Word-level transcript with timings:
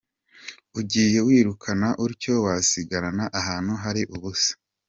Ugiye 0.79 1.19
wirukana 1.27 1.87
utyo, 2.05 2.33
wasigarana 2.45 3.25
ahantu 3.39 3.73
hari 3.83 4.01
ubusa. 4.15 4.53